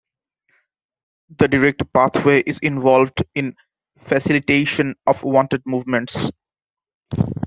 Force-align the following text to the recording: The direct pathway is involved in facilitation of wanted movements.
The 1.37 1.47
direct 1.47 1.83
pathway 1.93 2.39
is 2.47 2.57
involved 2.63 3.23
in 3.35 3.55
facilitation 4.07 4.95
of 5.05 5.21
wanted 5.21 5.61
movements. 5.67 6.31